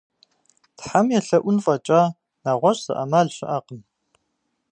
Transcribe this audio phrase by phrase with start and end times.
[0.77, 2.01] Тхьэм уелъэӀун фӀэкӀа,
[2.43, 3.81] нэгъуэщӀ зы Ӏэмал щыӏэкъым.